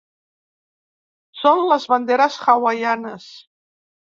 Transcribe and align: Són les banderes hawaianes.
Són 1.43 1.61
les 1.73 1.87
banderes 1.93 2.41
hawaianes. 2.47 3.29